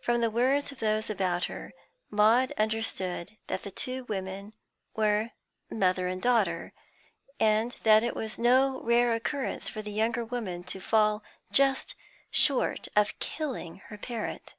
[0.00, 1.74] From the words of those about her,
[2.10, 4.54] Maud understood that the two women
[4.96, 5.32] were
[5.70, 6.72] mother and daughter,
[7.38, 11.94] and that it was no rare occurrence for the younger woman to fall just
[12.30, 14.54] short of killing her parent.